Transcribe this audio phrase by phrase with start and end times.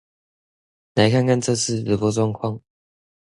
[0.95, 2.59] 來看看這次直播狀況